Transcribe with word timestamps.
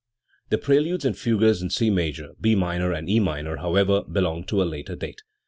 The 0.49 0.57
preludes 0.57 1.05
and 1.05 1.15
fugues 1.15 1.61
in 1.61 1.69
C 1.69 1.91
major, 1.91 2.31
B 2.41 2.55
minor 2.55 2.91
and 2.91 3.07
E 3.07 3.19
minor, 3.19 3.57
however, 3.57 4.01
belong 4.03 4.43
to 4.45 4.63
a 4.63 4.65
later 4.65 4.95
date. 4.95 5.21